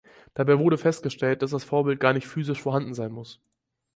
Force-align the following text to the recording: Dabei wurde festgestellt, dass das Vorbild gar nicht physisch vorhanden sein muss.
Dabei 0.33 0.57
wurde 0.57 0.79
festgestellt, 0.79 1.43
dass 1.43 1.51
das 1.51 1.63
Vorbild 1.63 1.99
gar 1.99 2.13
nicht 2.13 2.25
physisch 2.25 2.59
vorhanden 2.59 2.95
sein 2.95 3.11
muss. 3.11 3.39